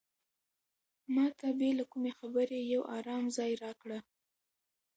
ما 1.13 1.25
ته 1.37 1.47
بې 1.57 1.69
له 1.79 1.85
کومې 1.91 2.11
خبرې 2.19 2.59
یو 2.73 2.81
ارام 2.97 3.25
ځای 3.37 3.51
راکړه. 3.63 3.99